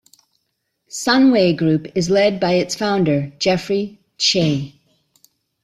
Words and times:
Sunway 0.89 1.55
Group 1.55 1.85
is 1.95 2.09
led 2.09 2.39
by 2.39 2.53
its 2.55 2.73
founder, 2.73 3.31
Jeffrey 3.37 3.99
Cheah. 4.17 4.73